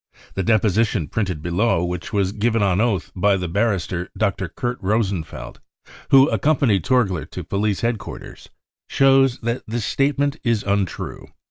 The 0.33 0.43
deposi 0.43 0.87
tion 0.87 1.09
printed 1.09 1.43
below, 1.43 1.85
which 1.85 2.11
was 2.11 2.31
given 2.31 2.63
on 2.63 2.81
oath 2.81 3.11
by 3.15 3.37
the 3.37 3.47
bar 3.47 3.67
rister 3.75 4.07
Dr. 4.17 4.47
Kurt 4.49 4.79
Rosenfeld, 4.81 5.59
who 6.09 6.27
accompanied 6.29 6.83
Torgier 6.83 7.29
to 7.29 7.43
police 7.43 7.81
headquarters, 7.81 8.49
shows 8.89 9.37
that 9.41 9.61
this 9.67 9.85
statement 9.85 10.37
is 10.43 10.63
untrue. 10.63 11.27